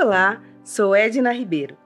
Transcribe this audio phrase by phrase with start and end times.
[0.00, 1.76] Olá, sou Edna Ribeiro,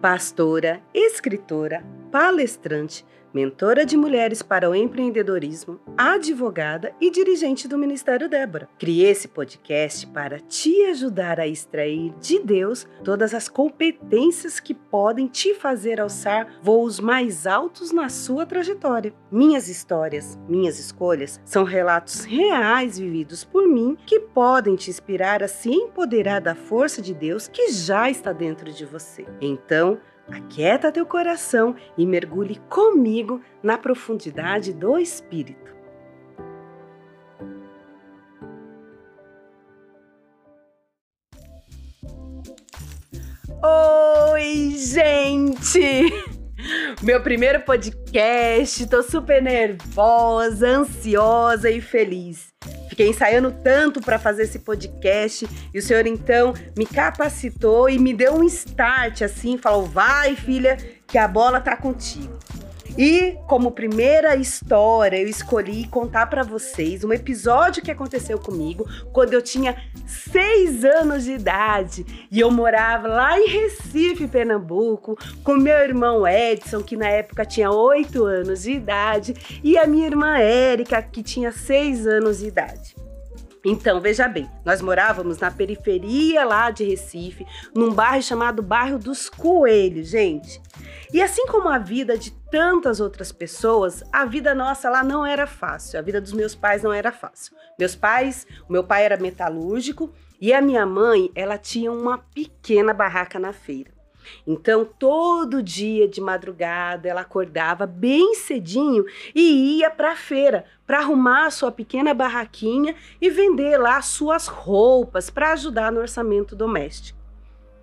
[0.00, 8.68] pastora, escritora, palestrante mentora de mulheres para o empreendedorismo, advogada e dirigente do Ministério Débora.
[8.78, 15.26] Criei esse podcast para te ajudar a extrair de Deus todas as competências que podem
[15.26, 19.12] te fazer alçar voos mais altos na sua trajetória.
[19.30, 25.48] Minhas histórias, minhas escolhas são relatos reais vividos por mim que podem te inspirar a
[25.48, 29.26] se empoderar da força de Deus que já está dentro de você.
[29.40, 29.98] Então,
[30.32, 35.70] Aquieta teu coração e mergulhe comigo na profundidade do Espírito.
[43.62, 46.10] Oi, gente!
[47.02, 52.48] Meu primeiro podcast, tô super nervosa, ansiosa e feliz.
[52.90, 58.12] Fiquei ensaiando tanto para fazer esse podcast e o senhor então me capacitou e me
[58.12, 62.36] deu um start assim, falou: "Vai, filha, que a bola tá contigo".
[63.02, 69.32] E como primeira história, eu escolhi contar para vocês um episódio que aconteceu comigo quando
[69.32, 69.74] eu tinha
[70.06, 76.82] seis anos de idade e eu morava lá em Recife, Pernambuco, com meu irmão Edson,
[76.82, 79.32] que na época tinha oito anos de idade,
[79.64, 82.94] e a minha irmã Érica, que tinha seis anos de idade.
[83.64, 89.28] Então, veja bem, nós morávamos na periferia lá de Recife, num bairro chamado Bairro dos
[89.28, 90.60] Coelhos, gente.
[91.12, 95.46] E assim como a vida de tantas outras pessoas, a vida nossa lá não era
[95.46, 95.98] fácil.
[95.98, 97.54] A vida dos meus pais não era fácil.
[97.78, 102.94] Meus pais, o meu pai era metalúrgico e a minha mãe, ela tinha uma pequena
[102.94, 103.99] barraca na feira.
[104.46, 109.04] Então, todo dia de madrugada, ela acordava bem cedinho
[109.34, 114.46] e ia para a feira para arrumar a sua pequena barraquinha e vender lá suas
[114.46, 117.18] roupas para ajudar no orçamento doméstico.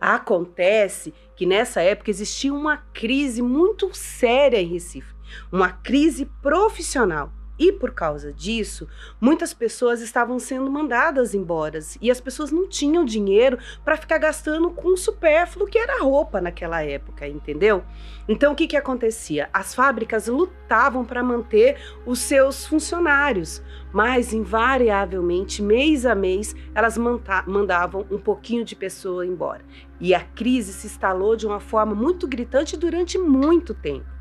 [0.00, 5.14] Acontece que nessa época existia uma crise muito séria em Recife,
[5.50, 7.32] uma crise profissional.
[7.62, 8.88] E por causa disso,
[9.20, 14.68] muitas pessoas estavam sendo mandadas embora e as pessoas não tinham dinheiro para ficar gastando
[14.72, 17.84] com o supérfluo que era roupa naquela época, entendeu?
[18.28, 19.48] Então o que, que acontecia?
[19.52, 23.62] As fábricas lutavam para manter os seus funcionários,
[23.92, 26.98] mas invariavelmente, mês a mês, elas
[27.46, 29.64] mandavam um pouquinho de pessoa embora.
[30.00, 34.11] E a crise se instalou de uma forma muito gritante durante muito tempo.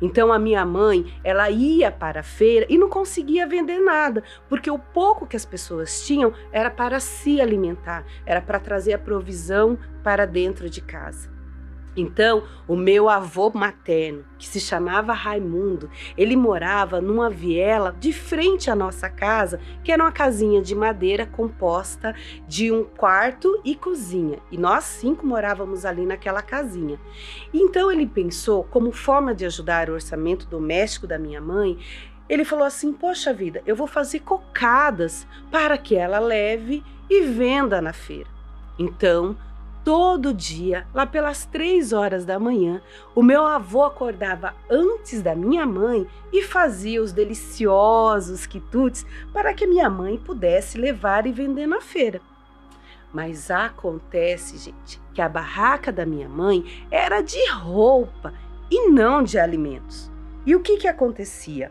[0.00, 4.70] Então a minha mãe, ela ia para a feira e não conseguia vender nada, porque
[4.70, 9.78] o pouco que as pessoas tinham era para se alimentar, era para trazer a provisão
[10.02, 11.35] para dentro de casa.
[11.96, 18.70] Então, o meu avô materno, que se chamava Raimundo, ele morava numa viela de frente
[18.70, 22.14] à nossa casa, que era uma casinha de madeira composta
[22.46, 24.38] de um quarto e cozinha.
[24.50, 27.00] E nós cinco morávamos ali naquela casinha.
[27.52, 31.78] Então, ele pensou, como forma de ajudar o orçamento doméstico da minha mãe,
[32.28, 37.80] ele falou assim: Poxa vida, eu vou fazer cocadas para que ela leve e venda
[37.80, 38.28] na feira.
[38.78, 39.36] Então,
[39.86, 42.82] todo dia, lá pelas três horas da manhã,
[43.14, 49.64] o meu avô acordava antes da minha mãe e fazia os deliciosos quitutes para que
[49.64, 52.20] minha mãe pudesse levar e vender na feira.
[53.12, 58.34] Mas acontece, gente, que a barraca da minha mãe era de roupa
[58.68, 60.10] e não de alimentos.
[60.44, 61.70] E o que, que acontecia?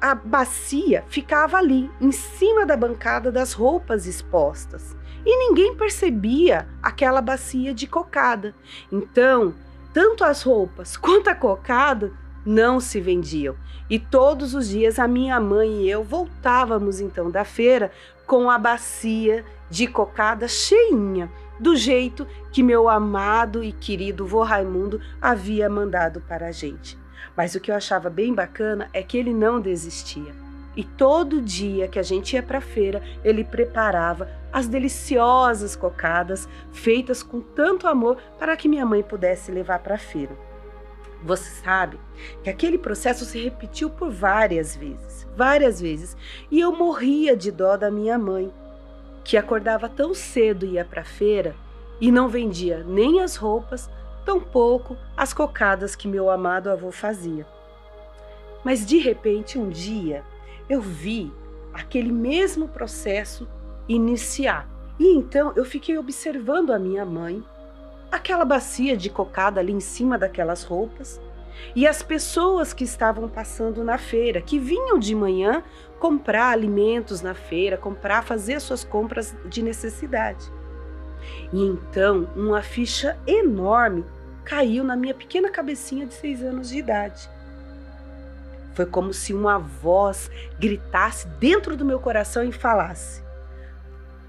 [0.00, 7.20] A bacia ficava ali, em cima da bancada das roupas expostas e ninguém percebia aquela
[7.20, 8.54] bacia de cocada.
[8.90, 9.54] Então,
[9.92, 12.12] tanto as roupas quanto a cocada
[12.46, 13.56] não se vendiam.
[13.90, 17.90] E todos os dias a minha mãe e eu voltávamos então da feira
[18.26, 25.00] com a bacia de cocada cheinha, do jeito que meu amado e querido vô Raimundo
[25.20, 26.96] havia mandado para a gente.
[27.36, 30.34] Mas o que eu achava bem bacana é que ele não desistia.
[30.76, 36.48] E todo dia que a gente ia para a feira, ele preparava as deliciosas cocadas
[36.72, 40.36] feitas com tanto amor para que minha mãe pudesse levar para a feira.
[41.22, 41.98] Você sabe
[42.44, 46.16] que aquele processo se repetiu por várias vezes, várias vezes,
[46.50, 48.52] e eu morria de dó da minha mãe,
[49.24, 51.56] que acordava tão cedo e ia para a feira
[52.00, 53.90] e não vendia nem as roupas,
[54.28, 57.46] tampouco as cocadas que meu amado avô fazia.
[58.62, 60.22] Mas de repente, um dia,
[60.68, 61.32] eu vi
[61.72, 63.48] aquele mesmo processo
[63.88, 64.68] iniciar.
[64.98, 67.42] E então eu fiquei observando a minha mãe,
[68.12, 71.18] aquela bacia de cocada ali em cima daquelas roupas,
[71.74, 75.64] e as pessoas que estavam passando na feira, que vinham de manhã
[75.98, 80.52] comprar alimentos na feira, comprar, fazer suas compras de necessidade.
[81.50, 84.04] E então uma ficha enorme
[84.48, 87.28] caiu na minha pequena cabecinha de seis anos de idade.
[88.74, 93.22] Foi como se uma voz gritasse dentro do meu coração e falasse: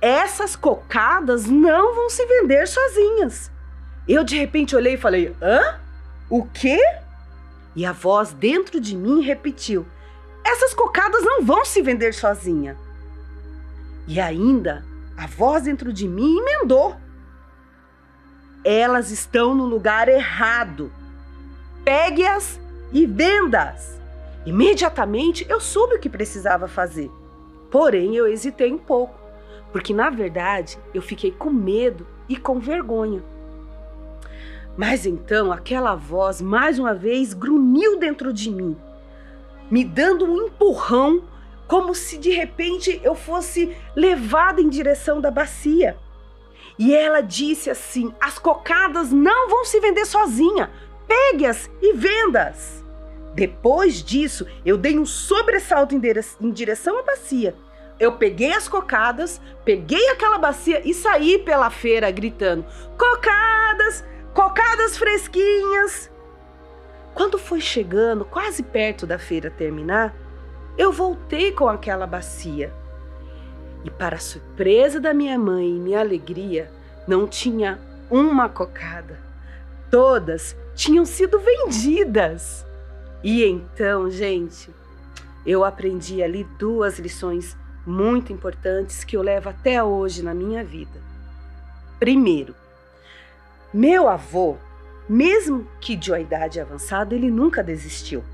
[0.00, 3.50] Essas cocadas não vão se vender sozinhas.
[4.06, 5.80] Eu de repente olhei e falei: Hã?
[6.30, 6.78] O quê?
[7.74, 9.84] E a voz dentro de mim repetiu:
[10.44, 12.76] Essas cocadas não vão se vender sozinha.
[14.06, 14.84] E ainda
[15.16, 16.96] a voz dentro de mim emendou:
[18.64, 20.90] Elas estão no lugar errado.
[21.84, 22.58] Pegue-as
[22.92, 24.00] e venda-as.
[24.46, 27.10] Imediatamente eu soube o que precisava fazer.
[27.70, 29.18] Porém, eu hesitei um pouco,
[29.72, 33.22] porque na verdade eu fiquei com medo e com vergonha.
[34.76, 38.76] Mas então aquela voz mais uma vez grunhiu dentro de mim,
[39.70, 41.24] me dando um empurrão,
[41.66, 45.96] como se de repente eu fosse levada em direção da bacia.
[46.78, 50.70] E ela disse assim: As cocadas não vão se vender sozinha,
[51.06, 52.84] pegue-as e venda-as.
[53.34, 57.54] Depois disso, eu dei um sobressalto em direção à bacia.
[57.98, 62.64] Eu peguei as cocadas, peguei aquela bacia e saí pela feira gritando:
[62.98, 64.04] Cocadas!
[64.34, 66.10] cocadas fresquinhas.
[67.14, 70.12] Quando foi chegando quase perto da feira terminar,
[70.76, 72.74] eu voltei com aquela bacia.
[73.84, 76.70] E, para surpresa da minha mãe e minha alegria,
[77.06, 77.78] não tinha
[78.10, 79.18] uma cocada.
[79.90, 82.64] Todas tinham sido vendidas.
[83.22, 84.70] E então, gente,
[85.46, 90.98] eu aprendi ali duas lições muito importantes que eu levo até hoje na minha vida.
[91.98, 92.54] Primeiro,
[93.72, 94.56] meu avô,
[95.08, 98.24] mesmo que de uma idade avançada, ele nunca desistiu.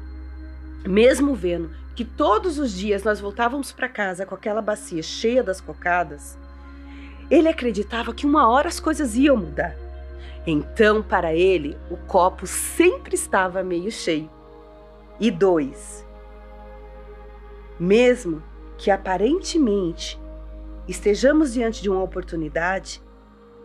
[0.86, 5.60] Mesmo vendo que todos os dias nós voltávamos para casa com aquela bacia cheia das
[5.60, 6.38] cocadas,
[7.30, 9.76] ele acreditava que uma hora as coisas iam mudar.
[10.46, 14.30] Então, para ele, o copo sempre estava meio cheio.
[15.18, 16.04] E dois,
[17.78, 18.42] mesmo
[18.78, 20.18] que aparentemente
[20.88, 23.02] estejamos diante de uma oportunidade,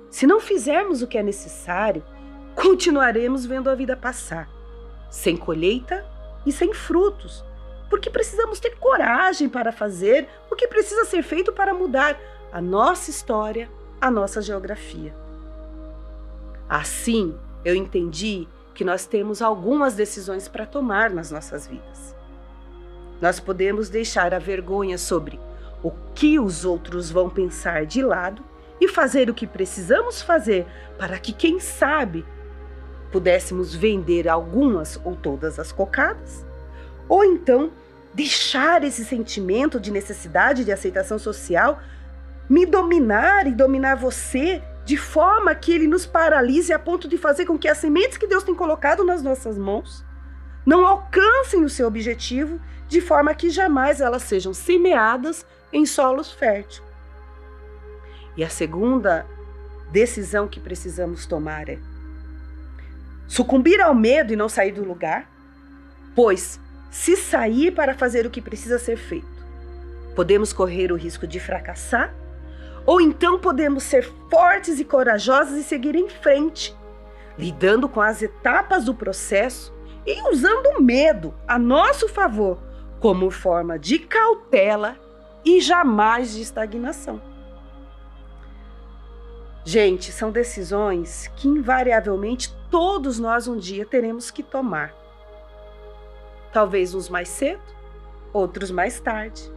[0.10, 2.04] se não fizermos o que é necessário,
[2.56, 4.50] continuaremos vendo a vida passar,
[5.10, 6.06] sem colheita
[6.46, 7.44] e sem frutos,
[7.90, 12.20] porque precisamos ter coragem para fazer o que precisa ser feito para mudar
[12.52, 15.14] a nossa história, a nossa geografia.
[16.68, 22.16] Assim, eu entendi que nós temos algumas decisões para tomar nas nossas vidas.
[23.22, 25.40] Nós podemos deixar a vergonha sobre
[25.82, 28.44] o que os outros vão pensar de lado
[28.80, 30.66] e fazer o que precisamos fazer
[30.98, 32.26] para que, quem sabe,
[33.12, 36.46] pudéssemos vender algumas ou todas as cocadas,
[37.08, 37.72] ou então
[38.14, 41.80] deixar esse sentimento de necessidade de aceitação social
[42.50, 47.46] me dominar e dominar você de forma que ele nos paralise a ponto de fazer
[47.46, 50.06] com que as sementes que Deus tem colocado nas nossas mãos
[50.66, 56.82] não alcancem o seu objetivo, de forma que jamais elas sejam semeadas em solos férteis.
[58.36, 59.26] E a segunda
[59.92, 61.78] decisão que precisamos tomar é
[63.28, 65.30] sucumbir ao medo e não sair do lugar,
[66.16, 66.60] pois
[66.96, 69.28] se sair para fazer o que precisa ser feito,
[70.16, 72.16] podemos correr o risco de fracassar,
[72.86, 76.74] ou então podemos ser fortes e corajosos e seguir em frente,
[77.38, 79.74] lidando com as etapas do processo
[80.06, 82.60] e usando o medo a nosso favor
[83.02, 84.98] como forma de cautela
[85.44, 87.22] e jamais de estagnação.
[89.66, 95.05] Gente, são decisões que invariavelmente todos nós um dia teremos que tomar.
[96.56, 97.60] Talvez uns mais cedo,
[98.32, 99.52] outros mais tarde.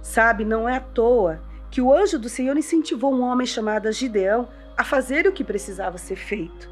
[0.00, 4.46] Sabe, não é à toa que o anjo do Senhor incentivou um homem chamado Gideão
[4.76, 6.70] a fazer o que precisava ser feito,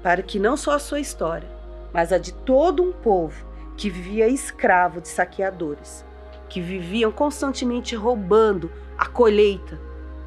[0.00, 1.48] para que não só a sua história,
[1.92, 3.44] mas a de todo um povo
[3.76, 6.04] que vivia escravo de saqueadores,
[6.48, 9.76] que viviam constantemente roubando a colheita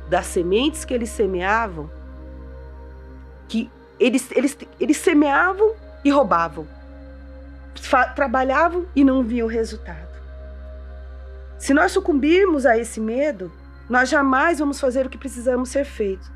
[0.09, 1.89] das sementes que eles semeavam,
[3.47, 6.67] que eles, eles, eles semeavam e roubavam,
[8.15, 10.13] trabalhavam e não viam o resultado.
[11.57, 13.51] Se nós sucumbirmos a esse medo,
[13.89, 16.31] nós jamais vamos fazer o que precisamos ser feito.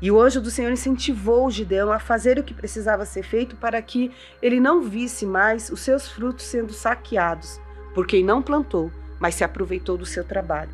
[0.00, 3.56] E o anjo do Senhor incentivou o Gideão a fazer o que precisava ser feito
[3.56, 7.60] para que ele não visse mais os seus frutos sendo saqueados
[7.94, 10.70] por quem não plantou, mas se aproveitou do seu trabalho.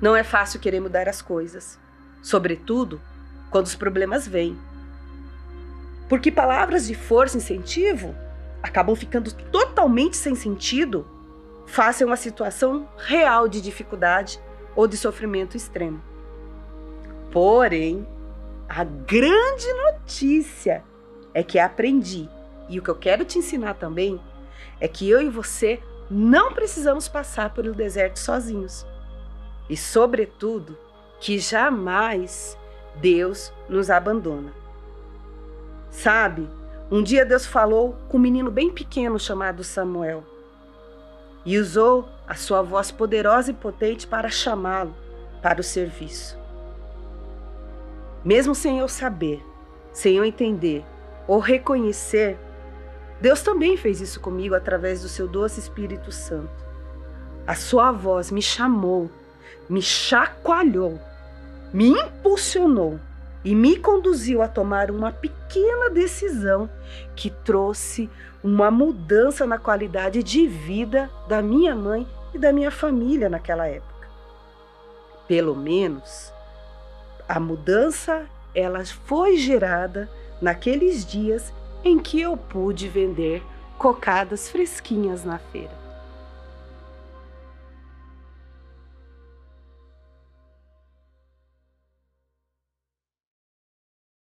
[0.00, 1.78] Não é fácil querer mudar as coisas,
[2.22, 3.00] sobretudo
[3.50, 4.58] quando os problemas vêm.
[6.10, 8.16] Porque palavras de força e incentivo
[8.60, 11.06] acabam ficando totalmente sem sentido
[11.66, 14.40] face a uma situação real de dificuldade
[14.74, 16.02] ou de sofrimento extremo.
[17.30, 18.04] Porém,
[18.68, 20.82] a grande notícia
[21.32, 22.28] é que aprendi.
[22.68, 24.20] E o que eu quero te ensinar também
[24.80, 28.84] é que eu e você não precisamos passar pelo deserto sozinhos.
[29.68, 30.76] E, sobretudo,
[31.20, 32.58] que jamais
[32.96, 34.59] Deus nos abandona.
[35.90, 36.48] Sabe,
[36.90, 40.24] um dia Deus falou com um menino bem pequeno chamado Samuel
[41.44, 44.94] e usou a sua voz poderosa e potente para chamá-lo
[45.42, 46.38] para o serviço.
[48.24, 49.42] Mesmo sem eu saber,
[49.92, 50.84] sem eu entender
[51.26, 52.38] ou reconhecer,
[53.20, 56.64] Deus também fez isso comigo através do seu doce Espírito Santo.
[57.46, 59.10] A sua voz me chamou,
[59.68, 61.00] me chacoalhou,
[61.72, 63.00] me impulsionou
[63.44, 66.68] e me conduziu a tomar uma pequena decisão
[67.16, 68.10] que trouxe
[68.42, 74.08] uma mudança na qualidade de vida da minha mãe e da minha família naquela época.
[75.26, 76.32] Pelo menos
[77.28, 81.52] a mudança ela foi gerada naqueles dias
[81.84, 83.42] em que eu pude vender
[83.78, 85.79] cocadas fresquinhas na feira.